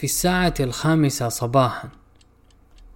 في 0.00 0.04
الساعة 0.04 0.54
الخامسة 0.60 1.28
صباحا 1.28 1.88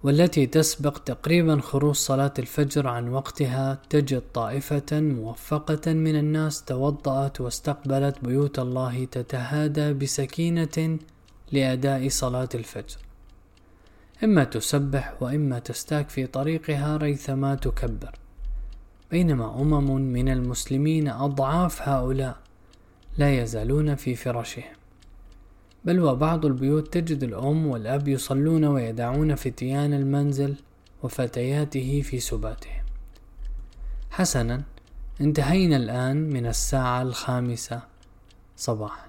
والتي 0.03 0.45
تسبق 0.45 0.97
تقريبا 0.97 1.61
خروج 1.61 1.95
صلاة 1.95 2.33
الفجر 2.39 2.87
عن 2.87 3.09
وقتها 3.09 3.79
تجد 3.89 4.23
طائفة 4.33 4.85
موفقة 4.91 5.93
من 5.93 6.15
الناس 6.15 6.63
توضأت 6.63 7.41
واستقبلت 7.41 8.15
بيوت 8.23 8.59
الله 8.59 9.05
تتهادى 9.05 9.93
بسكينة 9.93 10.99
لأداء 11.51 12.09
صلاة 12.09 12.49
الفجر. 12.55 12.97
إما 14.23 14.43
تسبح 14.43 15.13
وإما 15.21 15.59
تستاك 15.59 16.09
في 16.09 16.27
طريقها 16.27 16.97
ريثما 16.97 17.55
تكبر. 17.55 18.19
بينما 19.11 19.61
أمم 19.61 20.01
من 20.01 20.29
المسلمين 20.29 21.07
أضعاف 21.07 21.89
هؤلاء 21.89 22.37
لا 23.17 23.41
يزالون 23.41 23.95
في 23.95 24.15
فراشهم 24.15 24.84
بل 25.85 25.99
وبعض 25.99 26.45
البيوت 26.45 26.93
تجد 26.93 27.23
الأم 27.23 27.67
والأب 27.67 28.07
يصلون 28.07 28.65
ويدعون 28.65 29.35
فتيان 29.35 29.93
المنزل 29.93 30.55
وفتياته 31.03 32.01
في 32.01 32.19
سباتهم. 32.19 32.83
حسنا 34.11 34.63
انتهينا 35.21 35.75
الآن 35.75 36.29
من 36.29 36.45
الساعة 36.45 37.01
الخامسة 37.01 37.81
صباحا. 38.57 39.07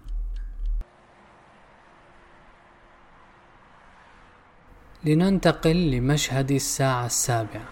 لننتقل 5.04 5.90
لمشهد 5.90 6.52
الساعة 6.52 7.06
السابعة. 7.06 7.68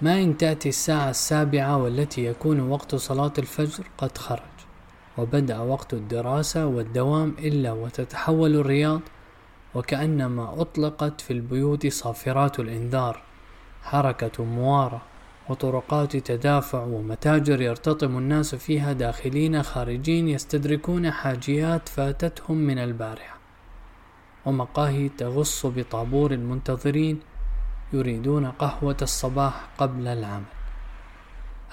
ما 0.00 0.22
إن 0.22 0.36
تأتي 0.36 0.68
الساعة 0.68 1.10
السابعة 1.10 1.76
والتي 1.76 2.24
يكون 2.24 2.60
وقت 2.60 2.94
صلاة 2.94 3.32
الفجر 3.38 3.84
قد 3.98 4.18
خرج. 4.18 4.71
وبدأ 5.18 5.58
وقت 5.58 5.94
الدراسة 5.94 6.66
والدوام 6.66 7.34
إلا 7.38 7.72
وتتحول 7.72 8.54
الرياض 8.54 9.00
وكأنما 9.74 10.60
أطلقت 10.60 11.20
في 11.20 11.32
البيوت 11.32 11.86
صافرات 11.86 12.60
الإنذار 12.60 13.22
حركة 13.82 14.44
موارة 14.44 15.02
وطرقات 15.48 16.16
تدافع 16.16 16.84
ومتاجر 16.84 17.60
يرتطم 17.60 18.18
الناس 18.18 18.54
فيها 18.54 18.92
داخلين 18.92 19.62
خارجين 19.62 20.28
يستدركون 20.28 21.10
حاجيات 21.10 21.88
فاتتهم 21.88 22.56
من 22.56 22.78
البارحة. 22.78 23.38
ومقاهي 24.46 25.08
تغص 25.08 25.66
بطابور 25.66 26.32
المنتظرين 26.32 27.20
يريدون 27.92 28.46
قهوة 28.46 28.96
الصباح 29.02 29.68
قبل 29.78 30.08
العمل. 30.08 30.61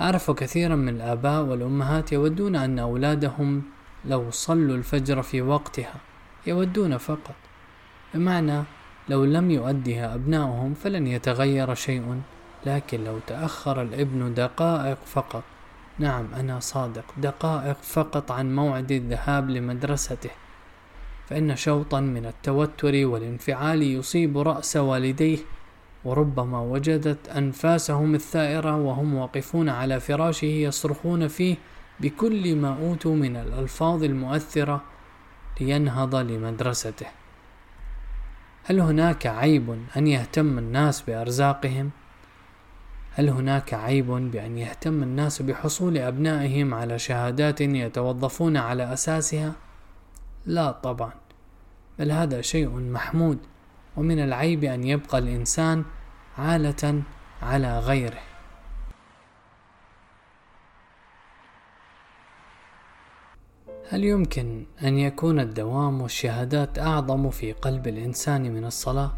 أعرف 0.01 0.31
كثيرا 0.31 0.75
من 0.75 0.89
الآباء 0.89 1.43
والأمهات 1.43 2.11
يودون 2.11 2.55
أن 2.55 2.79
أولادهم 2.79 3.63
لو 4.05 4.31
صلوا 4.31 4.75
الفجر 4.75 5.21
في 5.21 5.41
وقتها 5.41 5.95
يودون 6.47 6.97
فقط. 6.97 7.35
بمعنى 8.13 8.63
لو 9.09 9.25
لم 9.25 9.51
يؤدها 9.51 10.15
أبناؤهم 10.15 10.73
فلن 10.73 11.07
يتغير 11.07 11.75
شيء 11.75 12.21
لكن 12.65 13.03
لو 13.03 13.19
تأخر 13.27 13.81
الابن 13.81 14.33
دقائق 14.33 14.97
فقط. 15.05 15.43
نعم 15.99 16.25
أنا 16.33 16.59
صادق. 16.59 17.05
دقائق 17.17 17.77
فقط 17.81 18.31
عن 18.31 18.55
موعد 18.55 18.91
الذهاب 18.91 19.49
لمدرسته. 19.49 20.29
فإن 21.29 21.55
شوطا 21.55 21.99
من 21.99 22.25
التوتر 22.25 23.05
والانفعال 23.05 23.83
يصيب 23.83 24.37
رأس 24.37 24.77
والديه 24.77 25.37
وربما 26.05 26.59
وجدت 26.61 27.29
أنفاسهم 27.29 28.15
الثائرة 28.15 28.75
وهم 28.75 29.15
واقفون 29.15 29.69
على 29.69 29.99
فراشه 29.99 30.45
يصرخون 30.45 31.27
فيه 31.27 31.55
بكل 31.99 32.55
ما 32.55 32.77
أوتوا 32.81 33.15
من 33.15 33.35
الألفاظ 33.35 34.03
المؤثرة 34.03 34.81
لينهض 35.61 36.15
لمدرسته 36.15 37.07
هل 38.63 38.79
هناك 38.79 39.27
عيب 39.27 39.79
أن 39.97 40.07
يهتم 40.07 40.57
الناس 40.57 41.01
بأرزاقهم؟ 41.01 41.89
هل 43.11 43.29
هناك 43.29 43.73
عيب 43.73 44.07
بأن 44.07 44.57
يهتم 44.57 45.03
الناس 45.03 45.41
بحصول 45.41 45.97
أبنائهم 45.97 46.73
على 46.73 46.99
شهادات 46.99 47.61
يتوظفون 47.61 48.57
على 48.57 48.93
أساسها؟ 48.93 49.53
لا 50.45 50.71
طبعا 50.71 51.11
بل 51.99 52.11
هذا 52.11 52.41
شيء 52.41 52.69
محمود 52.69 53.37
ومن 53.97 54.19
العيب 54.19 54.63
أن 54.63 54.83
يبقى 54.83 55.17
الإنسان 55.17 55.83
عالة 56.37 57.03
على 57.41 57.79
غيره 57.79 58.19
هل 63.89 64.03
يمكن 64.03 64.65
أن 64.83 64.97
يكون 64.97 65.39
الدوام 65.39 66.01
والشهادات 66.01 66.79
أعظم 66.79 67.29
في 67.29 67.51
قلب 67.51 67.87
الإنسان 67.87 68.53
من 68.53 68.65
الصلاة؟ 68.65 69.11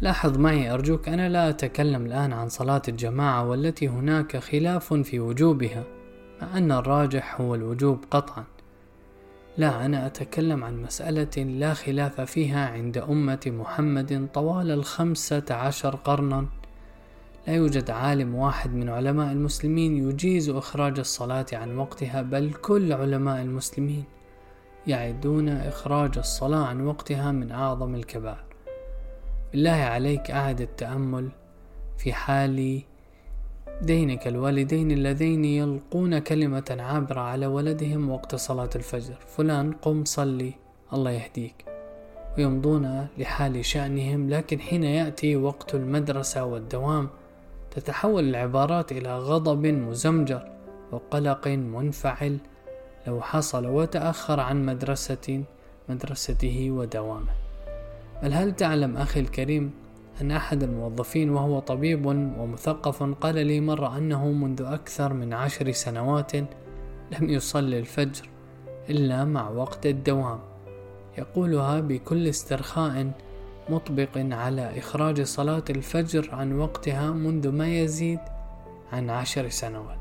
لاحظ 0.00 0.38
معي 0.38 0.70
أرجوك 0.70 1.08
أنا 1.08 1.28
لا 1.28 1.48
أتكلم 1.48 2.06
الآن 2.06 2.32
عن 2.32 2.48
صلاة 2.48 2.82
الجماعة 2.88 3.48
والتي 3.48 3.88
هناك 3.88 4.36
خلاف 4.36 4.94
في 4.94 5.20
وجوبها 5.20 5.84
مع 6.42 6.58
أن 6.58 6.72
الراجح 6.72 7.40
هو 7.40 7.54
الوجوب 7.54 8.04
قطعا 8.10 8.44
لا 9.58 9.86
أنا 9.86 10.06
أتكلم 10.06 10.64
عن 10.64 10.82
مسألة 10.82 11.42
لا 11.42 11.74
خلاف 11.74 12.20
فيها 12.20 12.68
عند 12.68 12.98
أمة 12.98 13.40
محمد 13.46 14.28
طوال 14.34 14.70
الخمسة 14.70 15.44
عشر 15.50 15.96
قرنا. 15.96 16.46
لا 17.46 17.54
يوجد 17.54 17.90
عالم 17.90 18.34
واحد 18.34 18.74
من 18.74 18.88
علماء 18.88 19.32
المسلمين 19.32 20.08
يجيز 20.08 20.48
إخراج 20.50 20.98
الصلاة 20.98 21.46
عن 21.52 21.76
وقتها 21.76 22.22
بل 22.22 22.52
كل 22.52 22.92
علماء 22.92 23.42
المسلمين 23.42 24.04
يعدون 24.86 25.48
إخراج 25.48 26.18
الصلاة 26.18 26.66
عن 26.66 26.86
وقتها 26.86 27.32
من 27.32 27.50
أعظم 27.50 27.94
الكبائر. 27.94 28.44
بالله 29.52 29.70
عليك 29.70 30.30
أعد 30.30 30.60
التأمل 30.60 31.28
في 31.98 32.12
حال 32.12 32.82
دينك 33.82 34.28
الوالدين 34.28 34.90
اللذين 34.90 35.44
يلقون 35.44 36.18
كلمة 36.18 36.76
عابرة 36.80 37.20
على 37.20 37.46
ولدهم 37.46 38.10
وقت 38.10 38.34
صلاة 38.34 38.70
الفجر. 38.76 39.14
فلان 39.36 39.72
قم 39.72 40.04
صلي 40.04 40.52
الله 40.92 41.10
يهديك. 41.10 41.64
ويمضون 42.38 43.06
لحال 43.18 43.64
شأنهم 43.64 44.30
لكن 44.30 44.60
حين 44.60 44.84
يأتي 44.84 45.36
وقت 45.36 45.74
المدرسة 45.74 46.44
والدوام 46.44 47.08
تتحول 47.70 48.28
العبارات 48.28 48.92
إلى 48.92 49.18
غضب 49.18 49.66
مزمجر 49.66 50.48
وقلق 50.92 51.48
منفعل. 51.48 52.38
لو 53.06 53.20
حصل 53.20 53.66
وتأخر 53.66 54.40
عن 54.40 54.66
مدرسة 54.66 55.44
مدرسته 55.88 56.70
ودوامه. 56.70 57.32
بل 58.22 58.32
هل 58.32 58.56
تعلم 58.56 58.96
أخي 58.96 59.20
الكريم 59.20 59.70
أن 60.20 60.30
أحد 60.30 60.62
الموظفين 60.62 61.30
وهو 61.30 61.58
طبيب 61.58 62.06
ومثقف 62.06 63.02
قال 63.02 63.46
لي 63.46 63.60
مرة 63.60 63.98
أنه 63.98 64.32
منذ 64.32 64.62
أكثر 64.62 65.12
من 65.12 65.32
عشر 65.32 65.72
سنوات 65.72 66.36
لم 67.12 67.30
يصلي 67.30 67.78
الفجر 67.78 68.28
إلا 68.90 69.24
مع 69.24 69.48
وقت 69.48 69.86
الدوام. 69.86 70.38
يقولها 71.18 71.80
بكل 71.80 72.28
استرخاء 72.28 73.10
مطبق 73.68 74.08
على 74.16 74.78
إخراج 74.78 75.22
صلاة 75.22 75.64
الفجر 75.70 76.28
عن 76.32 76.58
وقتها 76.58 77.10
منذ 77.10 77.48
ما 77.48 77.78
يزيد 77.78 78.20
عن 78.92 79.10
عشر 79.10 79.48
سنوات. 79.48 79.98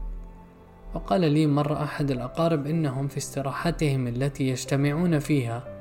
وقال 0.93 1.21
لي 1.21 1.47
مرة 1.47 1.83
أحد 1.83 2.11
الأقارب 2.11 2.67
إنهم 2.67 3.07
في 3.07 3.17
استراحتهم 3.17 4.07
التي 4.07 4.47
يجتمعون 4.47 5.19
فيها 5.19 5.76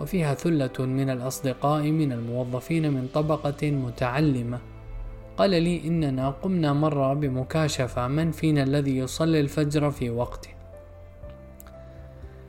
وفيها 0.00 0.34
ثلة 0.34 0.72
من 0.78 1.10
الأصدقاء 1.10 1.82
من 1.82 2.12
الموظفين 2.12 2.92
من 2.92 3.08
طبقة 3.14 3.70
متعلمة. 3.70 4.58
قال 5.36 5.50
لي 5.50 5.86
إننا 5.86 6.30
قمنا 6.30 6.72
مرة 6.72 7.14
بمكاشفة 7.14 8.08
من 8.08 8.30
فينا 8.30 8.62
الذي 8.62 8.98
يصلي 8.98 9.40
الفجر 9.40 9.90
في 9.90 10.10
وقته. 10.10 10.50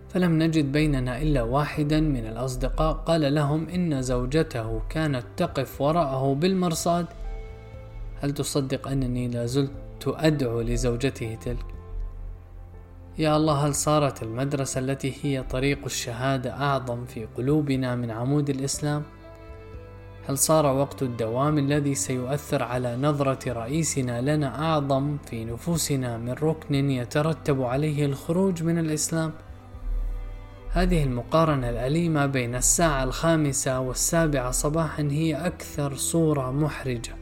فلم 0.09 0.43
نجد 0.43 0.71
بيننا 0.71 1.21
إلا 1.21 1.41
واحدا 1.41 1.99
من 1.99 2.25
الأصدقاء. 2.25 2.93
قال 2.93 3.35
لهم 3.35 3.69
إن 3.69 4.01
زوجته 4.01 4.81
كانت 4.89 5.23
تقف 5.37 5.81
وراءه 5.81 6.33
بالمرصاد. 6.33 7.05
هل 8.21 8.31
تصدق 8.31 8.87
أنني 8.87 9.27
لازلت 9.27 9.71
أدعو 10.07 10.61
لزوجته 10.61 11.37
تلك؟ 11.45 11.74
يا 13.17 13.37
الله 13.37 13.53
هل 13.53 13.75
صارت 13.75 14.23
المدرسة 14.23 14.79
التي 14.79 15.13
هي 15.23 15.43
طريق 15.43 15.79
الشهادة 15.85 16.53
أعظم 16.53 17.05
في 17.05 17.25
قلوبنا 17.25 17.95
من 17.95 18.11
عمود 18.11 18.49
الإسلام؟ 18.49 19.03
هل 20.29 20.37
صار 20.37 20.65
وقت 20.65 21.03
الدوام 21.03 21.57
الذي 21.57 21.95
سيؤثر 21.95 22.63
على 22.63 22.97
نظرة 22.97 23.53
رئيسنا 23.53 24.35
لنا 24.35 24.65
أعظم 24.65 25.17
في 25.17 25.45
نفوسنا 25.45 26.17
من 26.17 26.31
ركن 26.31 26.89
يترتب 26.89 27.61
عليه 27.61 28.05
الخروج 28.05 28.63
من 28.63 28.77
الإسلام؟ 28.77 29.33
هذه 30.71 31.03
المقارنة 31.03 31.69
الأليمة 31.69 32.25
بين 32.25 32.55
الساعة 32.55 33.03
الخامسة 33.03 33.79
والسابعة 33.79 34.51
صباحا 34.51 35.07
هي 35.11 35.35
أكثر 35.35 35.95
صورة 35.95 36.51
محرجة 36.51 37.15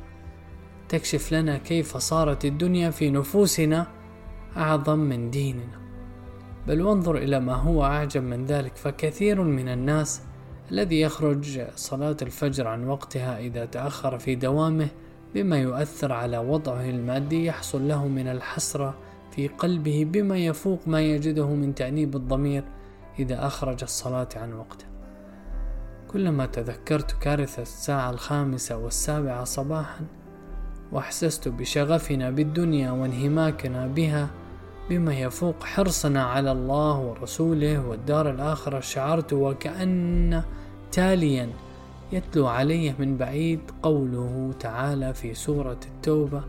تكشف 0.90 1.34
لنا 1.34 1.58
كيف 1.58 1.98
صارت 1.98 2.46
الدنيا 2.46 2.90
في 2.90 3.10
نفوسنا 3.10 3.88
أعظم 4.58 5.00
من 5.00 5.30
ديننا 5.30 5.83
بل 6.68 6.82
وانظر 6.82 7.18
إلى 7.18 7.40
ما 7.40 7.54
هو 7.54 7.84
أعجب 7.84 8.24
من 8.24 8.46
ذلك 8.46 8.78
فكثير 8.78 9.42
من 9.42 9.70
الناس 9.70 10.22
الذي 10.72 11.02
يخرج 11.02 11.62
صلاة 11.76 12.18
الفجر 12.22 12.68
عن 12.68 12.88
وقتها 12.88 13.40
إذا 13.40 13.66
تأخر 13.66 14.20
في 14.20 14.36
دوامه 14.36 14.88
بما 15.36 15.58
يؤثر 15.58 16.12
على 16.12 16.38
وضعه 16.38 16.90
المادي 16.90 17.46
يحصل 17.46 17.88
له 17.88 18.08
من 18.08 18.28
الحسرة 18.28 18.96
في 19.32 19.48
قلبه 19.48 20.08
بما 20.12 20.38
يفوق 20.38 20.80
ما 20.88 21.02
يجده 21.02 21.48
من 21.48 21.76
تأنيب 21.76 22.16
الضمير 22.16 22.64
إذا 23.20 23.48
أخرج 23.48 23.84
الصلاة 23.84 24.30
عن 24.36 24.54
وقته. 24.54 24.86
كلما 26.08 26.46
تذكرت 26.46 27.12
كارثة 27.12 27.62
الساعة 27.62 28.10
الخامسة 28.10 28.78
والسابعة 28.78 29.44
صباحا 29.44 30.06
وأحسست 30.92 31.48
بشغفنا 31.48 32.30
بالدنيا 32.30 32.92
وانهماكنا 32.92 33.88
بها 33.88 34.30
بما 34.90 35.14
يفوق 35.20 35.64
حرصنا 35.64 36.24
على 36.24 36.52
الله 36.52 37.00
ورسوله 37.00 37.88
والدار 37.88 38.30
الآخرة 38.30 38.80
شعرت 38.80 39.34
وكأن 39.34 40.44
تاليا 40.92 41.50
يتلو 42.12 42.48
علي 42.48 42.94
من 43.00 43.18
بعيد 43.18 43.60
قوله 43.84 44.54
تعالى 44.60 45.14
في 45.14 45.34
سورة 45.34 45.78
التوبة 45.86 46.44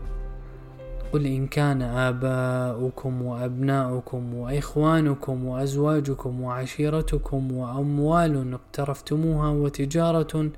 قل 1.13 1.25
إن 1.25 1.47
كان 1.47 1.81
آباؤكم 1.81 3.21
وأبناؤكم 3.21 4.33
وإخوانكم 4.33 5.45
وأزواجكم 5.45 6.41
وعشيرتكم 6.41 7.51
وأموال 7.51 8.53
اقترفتموها 8.53 9.49
وتجارة 9.49 10.49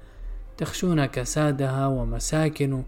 تخشون 0.58 1.06
كسادها 1.06 1.88
ومساكن 1.88 2.84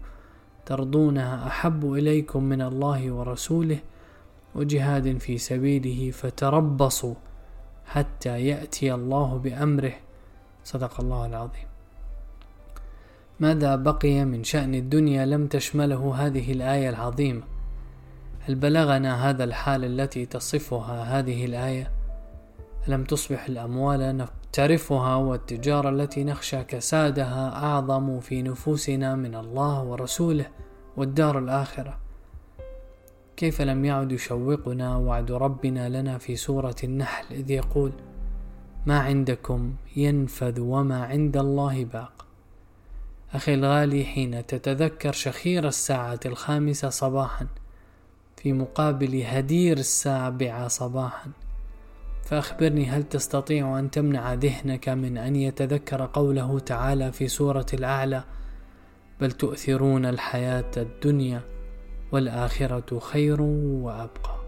ترضونها 0.66 1.46
أحب 1.46 1.92
إليكم 1.92 2.44
من 2.44 2.62
الله 2.62 3.12
ورسوله 3.12 3.78
وجهاد 4.54 5.18
في 5.18 5.38
سبيله 5.38 6.10
فتربصوا 6.10 7.14
حتى 7.86 8.46
يأتي 8.46 8.94
الله 8.94 9.38
بأمره. 9.38 9.92
صدق 10.64 11.00
الله 11.00 11.26
العظيم. 11.26 11.66
ماذا 13.40 13.76
بقي 13.76 14.24
من 14.24 14.44
شأن 14.44 14.74
الدنيا 14.74 15.26
لم 15.26 15.46
تشمله 15.46 16.14
هذه 16.16 16.52
الآية 16.52 16.88
العظيمة؟ 16.88 17.42
هل 18.40 18.54
بلغنا 18.54 19.30
هذا 19.30 19.44
الحال 19.44 19.84
التي 19.84 20.26
تصفها 20.26 21.18
هذه 21.18 21.44
الآية؟ 21.44 21.90
ألم 22.88 23.04
تصبح 23.04 23.46
الأموال 23.46 24.16
نقترفها 24.16 25.14
والتجارة 25.14 25.90
التي 25.90 26.24
نخشى 26.24 26.64
كسادها 26.64 27.64
أعظم 27.64 28.20
في 28.20 28.42
نفوسنا 28.42 29.14
من 29.14 29.34
الله 29.34 29.82
ورسوله 29.82 30.46
والدار 30.96 31.38
الآخرة؟ 31.38 31.98
كيف 33.40 33.62
لم 33.62 33.84
يعد 33.84 34.12
يشوقنا 34.12 34.96
وعد 34.96 35.32
ربنا 35.32 35.88
لنا 35.88 36.18
في 36.18 36.36
سورة 36.36 36.76
النحل 36.84 37.34
إذ 37.34 37.50
يقول 37.50 37.92
ما 38.86 38.98
عندكم 38.98 39.74
ينفذ 39.96 40.60
وما 40.60 41.04
عند 41.04 41.36
الله 41.36 41.84
باق. 41.84 42.26
أخي 43.34 43.54
الغالي 43.54 44.04
حين 44.04 44.46
تتذكر 44.46 45.12
شخير 45.12 45.68
الساعة 45.68 46.20
الخامسة 46.26 46.88
صباحا 46.88 47.46
في 48.36 48.52
مقابل 48.52 49.22
هدير 49.22 49.78
السابعة 49.78 50.68
صباحا. 50.68 51.30
فأخبرني 52.24 52.86
هل 52.86 53.02
تستطيع 53.02 53.78
أن 53.78 53.90
تمنع 53.90 54.34
ذهنك 54.34 54.88
من 54.88 55.18
أن 55.18 55.36
يتذكر 55.36 56.06
قوله 56.06 56.58
تعالى 56.58 57.12
في 57.12 57.28
سورة 57.28 57.66
الأعلى 57.74 58.24
بل 59.20 59.32
تؤثرون 59.32 60.06
الحياة 60.06 60.70
الدنيا 60.76 61.59
والآخرة 62.12 62.98
خير 62.98 63.42
وأبقى. 63.42 64.40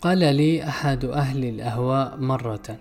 قال 0.00 0.18
لي 0.18 0.64
أحد 0.64 1.04
أهل 1.04 1.44
الأهواء 1.44 2.16
مرة 2.16 2.78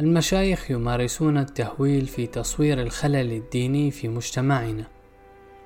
المشايخ 0.00 0.70
يمارسون 0.70 1.38
التهويل 1.38 2.06
في 2.06 2.26
تصوير 2.26 2.80
الخلل 2.80 3.32
الديني 3.32 3.90
في 3.90 4.08
مجتمعنا 4.08 4.84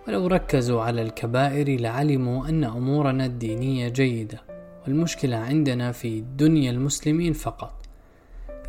ولو 0.09 0.27
ركزوا 0.27 0.83
على 0.83 1.03
الكبائر 1.03 1.81
لعلموا 1.81 2.49
أن 2.49 2.65
أمورنا 2.65 3.27
الدينية 3.27 3.89
جيدة 3.89 4.43
والمشكلة 4.87 5.37
عندنا 5.37 5.93
في 5.93 6.21
دنيا 6.21 6.71
المسلمين 6.71 7.33
فقط. 7.33 7.88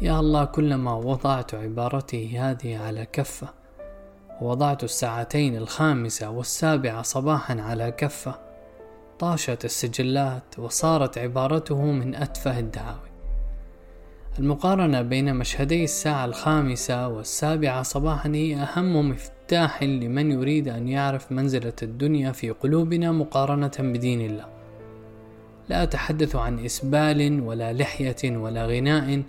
يا 0.01 0.19
الله 0.19 0.45
كلما 0.45 0.93
وضعت 0.93 1.55
عبارتي 1.55 2.39
هذه 2.39 2.77
على 2.77 3.07
كفة 3.13 3.47
ووضعت 4.41 4.83
الساعتين 4.83 5.55
الخامسة 5.55 6.29
والسابعة 6.29 7.01
صباحا 7.01 7.61
على 7.61 7.91
كفة 7.91 8.39
طاشت 9.19 9.65
السجلات 9.65 10.59
وصارت 10.59 11.17
عبارته 11.17 11.81
من 11.81 12.15
أتفه 12.15 12.59
الدعاوي. 12.59 13.09
المقارنة 14.39 15.01
بين 15.01 15.35
مشهدي 15.35 15.83
الساعة 15.83 16.25
الخامسة 16.25 17.07
والسابعة 17.07 17.83
صباحا 17.83 18.29
هي 18.29 18.55
أهم 18.55 19.09
مفتاح 19.09 19.83
لمن 19.83 20.31
يريد 20.31 20.67
أن 20.67 20.87
يعرف 20.87 21.31
منزلة 21.31 21.73
الدنيا 21.83 22.31
في 22.31 22.49
قلوبنا 22.49 23.11
مقارنة 23.11 23.71
بدين 23.79 24.21
الله. 24.21 24.45
لا 25.69 25.83
أتحدث 25.83 26.35
عن 26.35 26.65
إسبال 26.65 27.41
ولا 27.41 27.73
لحية 27.73 28.37
ولا 28.37 28.65
غناء 28.65 29.23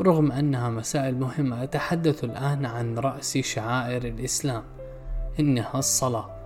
رغم 0.00 0.32
أنها 0.32 0.70
مسائل 0.70 1.14
مهمة 1.14 1.62
أتحدث 1.62 2.24
الآن 2.24 2.66
عن 2.66 2.98
رأس 2.98 3.38
شعائر 3.38 4.04
الإسلام 4.04 4.62
إنها 5.40 5.78
الصلاة 5.78 6.38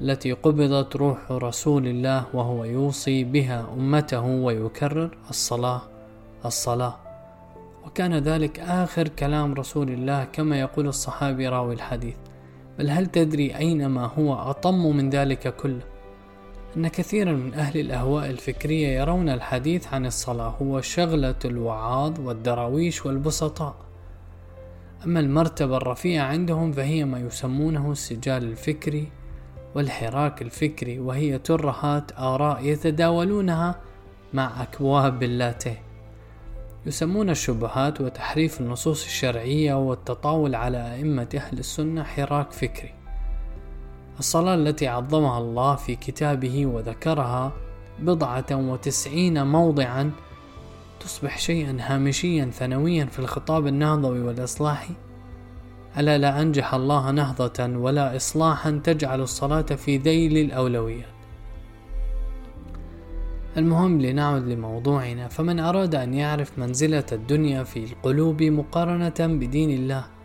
التي 0.00 0.32
قبضت 0.32 0.96
روح 0.96 1.18
رسول 1.32 1.86
الله 1.86 2.24
وهو 2.32 2.64
يوصي 2.64 3.24
بها 3.24 3.66
أمته 3.72 4.24
ويكرر 4.26 5.18
الصلاة 5.30 5.82
الصلاة. 6.44 6.96
وكان 7.86 8.14
ذلك 8.14 8.60
آخر 8.60 9.08
كلام 9.08 9.54
رسول 9.54 9.90
الله 9.90 10.24
كما 10.24 10.60
يقول 10.60 10.88
الصحابي 10.88 11.48
راوي 11.48 11.74
الحديث. 11.74 12.16
بل 12.78 12.90
هل 12.90 13.06
تدري 13.06 13.56
أينما 13.56 14.10
هو 14.18 14.34
أطم 14.34 14.96
من 14.96 15.10
ذلك 15.10 15.56
كله؟ 15.56 15.95
أن 16.76 16.88
كثيرا 16.88 17.32
من 17.32 17.54
أهل 17.54 17.80
الأهواء 17.80 18.30
الفكرية 18.30 18.88
يرون 18.88 19.28
الحديث 19.28 19.94
عن 19.94 20.06
الصلاة 20.06 20.48
هو 20.62 20.80
شغلة 20.80 21.34
الوعاظ 21.44 22.20
والدراويش 22.20 23.06
والبسطاء. 23.06 23.76
أما 25.04 25.20
المرتبة 25.20 25.76
الرفيعة 25.76 26.24
عندهم 26.26 26.72
فهي 26.72 27.04
ما 27.04 27.18
يسمونه 27.18 27.92
السجال 27.92 28.44
الفكري 28.44 29.08
والحراك 29.74 30.42
الفكري 30.42 30.98
وهي 30.98 31.38
ترهات 31.38 32.12
آراء 32.18 32.64
يتداولونها 32.64 33.80
مع 34.34 34.62
أكواب 34.62 35.22
اللاتيه. 35.22 35.82
يسمون 36.86 37.30
الشبهات 37.30 38.00
وتحريف 38.00 38.60
النصوص 38.60 39.04
الشرعية 39.04 39.74
والتطاول 39.88 40.54
على 40.54 40.94
أئمة 40.94 41.28
أهل 41.34 41.58
السنة 41.58 42.02
حراك 42.02 42.52
فكري. 42.52 43.05
الصلاة 44.18 44.54
التي 44.54 44.88
عظمها 44.88 45.38
الله 45.38 45.74
في 45.74 45.96
كتابه 45.96 46.66
وذكرها 46.66 47.52
بضعة 47.98 48.46
وتسعين 48.52 49.46
موضعا 49.46 50.10
تصبح 51.00 51.38
شيئا 51.38 51.76
هامشيا 51.80 52.44
ثانويا 52.44 53.04
في 53.04 53.18
الخطاب 53.18 53.66
النهضوي 53.66 54.20
والإصلاحي 54.20 54.94
ألا 55.98 56.18
لا 56.18 56.42
أنجح 56.42 56.74
الله 56.74 57.10
نهضة 57.10 57.76
ولا 57.76 58.16
إصلاحا 58.16 58.80
تجعل 58.84 59.20
الصلاة 59.20 59.62
في 59.62 59.96
ذيل 59.96 60.36
الأولويات. 60.36 61.16
المهم 63.56 64.00
لنعود 64.00 64.48
لموضوعنا. 64.48 65.28
فمن 65.28 65.60
أراد 65.60 65.94
أن 65.94 66.14
يعرف 66.14 66.58
منزلة 66.58 67.06
الدنيا 67.12 67.64
في 67.64 67.84
القلوب 67.84 68.42
مقارنة 68.42 69.14
بدين 69.18 69.70
الله 69.70 70.15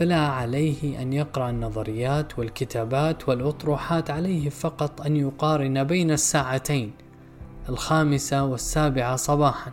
فلا 0.00 0.26
عليه 0.26 1.02
أن 1.02 1.12
يقرأ 1.12 1.50
النظريات 1.50 2.38
والكتابات 2.38 3.28
والأطروحات 3.28 4.10
عليه 4.10 4.48
فقط 4.48 5.00
أن 5.00 5.16
يقارن 5.16 5.84
بين 5.84 6.10
الساعتين 6.10 6.92
الخامسة 7.68 8.44
والسابعة 8.44 9.16
صباحا. 9.16 9.72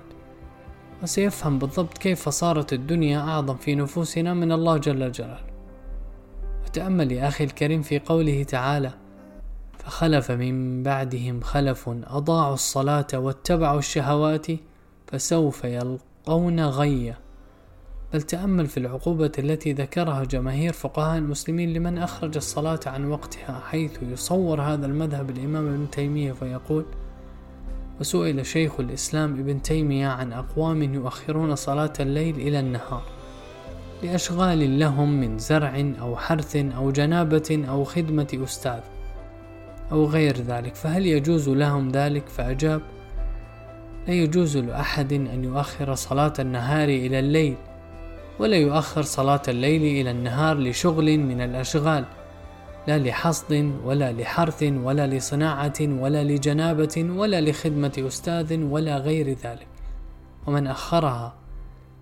وسيفهم 1.04 1.60
بالضبط 1.60 1.98
كيف 1.98 2.30
صارت 2.30 2.74
الدنيا 2.74 3.20
أعظم 3.20 3.56
في 3.56 3.76
نفوسنا 3.76 4.34
من 4.34 4.52
الله 4.52 4.78
جل 4.78 5.12
جلاله. 5.12 5.48
وتأمل 6.66 7.12
يا 7.12 7.28
أخي 7.28 7.44
الكريم 7.44 7.82
في 7.82 8.00
قوله 8.00 8.44
تعالى 8.44 8.92
فخلف 9.80 10.32
من 10.32 10.84
بعدهم 10.84 11.42
خلف 11.42 11.90
أضاعوا 11.90 12.54
الصلاة 12.54 13.08
واتبعوا 13.14 13.80
الشهوات 13.80 14.48
فسوف 15.08 15.64
يلقون 15.64 16.60
غيا 16.60 17.27
بل 18.14 18.22
تأمل 18.22 18.68
في 18.68 18.78
العقوبة 18.78 19.32
التي 19.40 19.74
ذكرها 19.74 20.24
جماهير 20.24 20.74
فقهاء 20.74 21.18
المسلمين 21.18 21.74
لمن 21.74 21.98
أخرج 21.98 22.38
الصلاة 22.38 22.80
عن 22.86 23.06
وقتها 23.06 23.62
حيث 23.70 24.04
يصور 24.04 24.62
هذا 24.62 24.86
المذهب 24.86 25.30
الإمام 25.30 25.68
ابن 25.68 25.90
تيمية 25.92 26.32
فيقول 26.32 26.86
وسئل 28.00 28.46
شيخ 28.46 28.80
الإسلام 28.80 29.40
ابن 29.40 29.62
تيمية 29.62 30.08
عن 30.08 30.34
أقوام 30.34 30.94
يؤخرون 30.94 31.56
صلاة 31.56 31.94
الليل 32.00 32.36
إلى 32.36 32.60
النهار 32.60 33.04
لأشغال 34.04 34.80
لهم 34.80 35.22
من 35.22 35.38
زرع 35.38 35.94
أو 36.02 36.16
حرث 36.16 36.56
أو 36.56 36.92
جنابة 36.92 37.66
أو 37.70 37.84
خدمة 37.84 38.40
أستاذ 38.44 38.80
أو 39.92 40.06
غير 40.06 40.38
ذلك 40.38 40.76
فهل 40.76 41.06
يجوز 41.06 41.50
لهم 41.50 41.92
ذلك؟ 41.92 42.30
فأجاب 42.30 42.82
لا 44.08 44.14
يجوز 44.14 44.58
لأحد 44.58 45.14
أن 45.14 45.44
يؤخر 45.44 45.96
صلاة 45.96 46.34
النهار 46.40 46.90
إلى 46.90 47.20
الليل 47.20 47.56
ولا 48.40 48.58
يؤخر 48.58 49.02
صلاة 49.02 49.42
الليل 49.48 49.82
إلى 49.82 50.12
النهار 50.12 50.58
لشغل 50.58 51.18
من 51.18 51.42
الأشغال 51.42 52.06
لا 52.88 52.98
لحصد 52.98 53.72
ولا 53.84 54.12
لحرث 54.12 54.64
ولا 54.64 55.08
لصناعة 55.08 55.74
ولا 55.82 56.24
لجنابة 56.24 57.06
ولا 57.10 57.42
لخدمة 57.42 58.04
أستاذ 58.08 58.64
ولا 58.64 58.98
غير 58.98 59.30
ذلك. 59.30 59.68
ومن 60.48 60.68
أخرها 60.68 61.36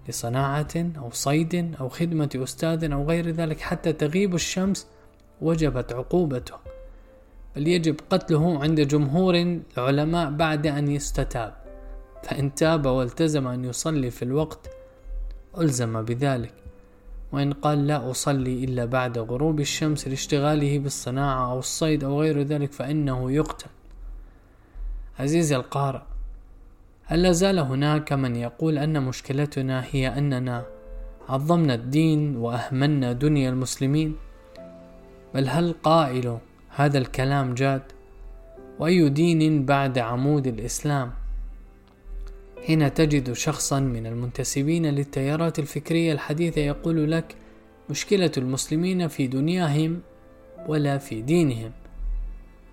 لصناعة 0.09 0.67
أو 0.75 1.09
صيد 1.11 1.75
أو 1.79 1.89
خدمة 1.89 2.29
أستاذ 2.35 2.91
أو 2.91 3.03
غير 3.03 3.29
ذلك 3.29 3.61
حتى 3.61 3.93
تغيب 3.93 4.35
الشمس 4.35 4.87
وجبت 5.41 5.93
عقوبته. 5.93 6.55
بل 7.55 7.67
يجب 7.67 7.95
قتله 8.09 8.63
عند 8.63 8.81
جمهور 8.81 9.59
العلماء 9.77 10.31
بعد 10.31 10.67
أن 10.67 10.91
يستتاب. 10.91 11.53
فإن 12.23 12.55
تاب 12.55 12.85
والتزم 12.85 13.47
أن 13.47 13.65
يصلي 13.65 14.11
في 14.11 14.23
الوقت 14.23 14.74
ألزم 15.61 16.01
بذلك. 16.01 16.53
وإن 17.31 17.53
قال 17.53 17.87
لا 17.87 18.11
أصلي 18.11 18.63
إلا 18.63 18.85
بعد 18.85 19.17
غروب 19.17 19.59
الشمس 19.59 20.07
لاشتغاله 20.07 20.79
بالصناعة 20.79 21.51
أو 21.51 21.59
الصيد 21.59 22.03
أو 22.03 22.21
غير 22.21 22.41
ذلك 22.41 22.71
فإنه 22.71 23.31
يقتل. 23.31 23.69
عزيزي 25.19 25.55
القارئ 25.55 26.01
هل 27.05 27.23
لا 27.23 27.31
زال 27.31 27.59
هناك 27.59 28.13
من 28.13 28.35
يقول 28.35 28.77
أن 28.77 29.03
مشكلتنا 29.03 29.85
هي 29.91 30.07
أننا 30.07 30.65
عظمنا 31.29 31.73
الدين 31.73 32.37
وأهملنا 32.37 33.13
دنيا 33.13 33.49
المسلمين؟ 33.49 34.15
بل 35.33 35.49
هل 35.49 35.75
قائل 35.83 36.37
هذا 36.69 36.97
الكلام 36.97 37.53
جاد؟ 37.53 37.81
وأي 38.79 39.09
دين 39.09 39.65
بعد 39.65 39.97
عمود 39.97 40.47
الإسلام؟ 40.47 41.11
هنا 42.69 42.89
تجد 42.89 43.33
شخصا 43.33 43.79
من 43.79 44.05
المنتسبين 44.07 44.85
للتيارات 44.85 45.59
الفكرية 45.59 46.13
الحديثة 46.13 46.61
يقول 46.61 47.11
لك 47.11 47.35
مشكلة 47.89 48.31
المسلمين 48.37 49.07
في 49.07 49.27
دنياهم 49.27 50.01
ولا 50.67 50.97
في 50.97 51.21
دينهم. 51.21 51.71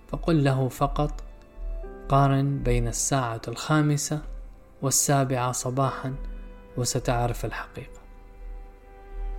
فقل 0.09 0.45
له 0.45 0.69
فقط 0.69 1.25
قارن 2.09 2.63
بين 2.63 2.89
الساعة 2.89 3.43
الخامسة 3.49 4.23
والسابعة 4.83 5.53
صباحا 5.53 6.15
وستعرف 6.77 7.45
الحقيقة. 7.45 8.02